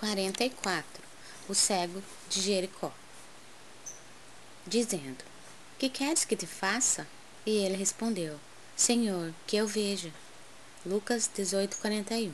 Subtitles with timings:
[0.00, 1.02] 44
[1.48, 2.92] O cego de Jericó
[4.64, 5.24] Dizendo:
[5.76, 7.04] Que queres que te faça?
[7.44, 8.38] E ele respondeu:
[8.76, 10.12] Senhor, que eu veja.
[10.86, 12.30] Lucas 18:41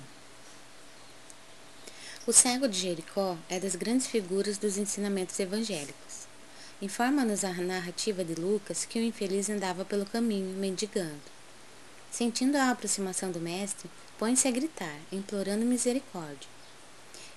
[2.27, 6.27] O cego de Jericó é das grandes figuras dos ensinamentos evangélicos.
[6.83, 11.33] Informa-nos a narrativa de Lucas que o infeliz andava pelo caminho, mendigando.
[12.11, 16.53] Sentindo a aproximação do mestre, põe-se a gritar, implorando misericórdia.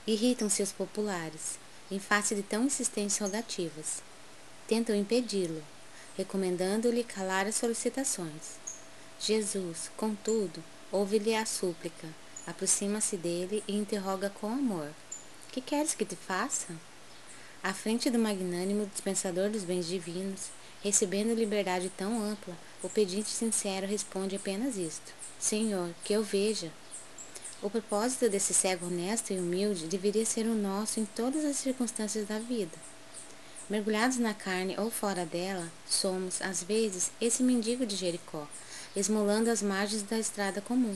[0.08, 1.60] Irritam-se os populares,
[1.92, 4.02] em face de tão insistentes rogativas.
[4.66, 5.62] Tentam impedi-lo,
[6.16, 8.56] recomendando-lhe calar as solicitações.
[9.20, 12.08] Jesus, contudo, ouve-lhe a súplica,
[12.46, 14.90] aproxima-se dele e interroga com amor:
[15.52, 16.74] Que queres que te faça?
[17.62, 20.52] À frente do magnânimo dispensador dos bens divinos,
[20.82, 26.72] recebendo liberdade tão ampla, o pedinte sincero responde apenas isto: Senhor, que eu veja.
[27.60, 32.28] O propósito desse cego honesto e humilde deveria ser o nosso em todas as circunstâncias
[32.28, 32.78] da vida.
[33.68, 38.48] Mergulhados na carne ou fora dela, somos, às vezes, esse mendigo de Jericó,
[38.96, 40.96] esmolando as margens da estrada comum.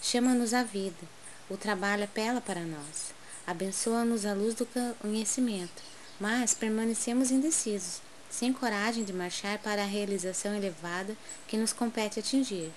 [0.00, 1.06] Chama-nos a vida,
[1.50, 3.12] o trabalho apela para nós,
[3.46, 4.66] abençoa-nos a luz do
[5.00, 5.82] conhecimento,
[6.18, 11.14] mas permanecemos indecisos, sem coragem de marchar para a realização elevada
[11.46, 12.72] que nos compete atingir.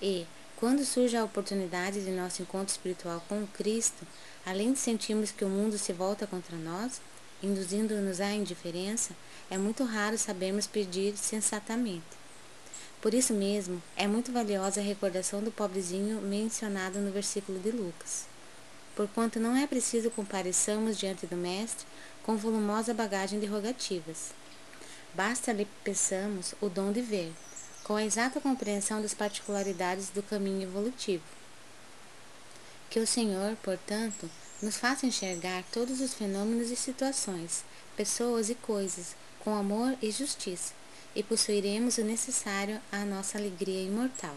[0.00, 4.06] E, quando surge a oportunidade de nosso encontro espiritual com Cristo,
[4.46, 7.00] além de sentirmos que o mundo se volta contra nós,
[7.42, 9.12] induzindo-nos à indiferença,
[9.50, 12.04] é muito raro sabermos pedir sensatamente.
[13.00, 18.24] Por isso mesmo, é muito valiosa a recordação do pobrezinho mencionado no versículo de Lucas.
[18.96, 21.84] Porquanto não é preciso compareçamos diante do Mestre
[22.22, 24.30] com volumosa bagagem de rogativas.
[25.12, 27.32] Basta lhe peçamos o dom de ver,
[27.84, 31.22] com a exata compreensão das particularidades do caminho evolutivo.
[32.88, 34.28] Que o Senhor, portanto,
[34.62, 37.62] nos faça enxergar todos os fenômenos e situações,
[37.94, 40.72] pessoas e coisas, com amor e justiça,
[41.14, 44.34] e possuiremos o necessário à nossa alegria imortal.